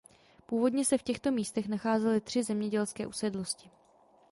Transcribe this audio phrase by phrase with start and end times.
[0.45, 3.69] Původně se v těchto místech nacházely tři zemědělské usedlosti.